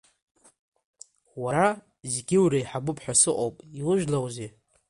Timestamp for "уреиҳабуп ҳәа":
2.43-3.13